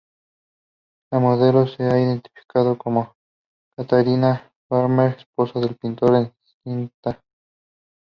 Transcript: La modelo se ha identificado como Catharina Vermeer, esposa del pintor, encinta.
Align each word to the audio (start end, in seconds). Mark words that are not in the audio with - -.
La 1.11 1.19
modelo 1.19 1.67
se 1.67 1.83
ha 1.83 1.99
identificado 1.99 2.75
como 2.75 3.15
Catharina 3.77 4.51
Vermeer, 4.67 5.15
esposa 5.19 5.59
del 5.59 5.75
pintor, 5.77 6.33
encinta. 6.65 7.21